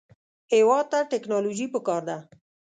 [0.53, 2.17] هېواد ته ټیکنالوژي پکار ده